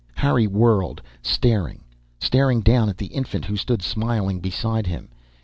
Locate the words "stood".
3.55-3.83